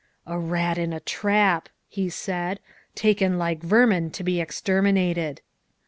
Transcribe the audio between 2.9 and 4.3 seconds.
taken like vermin to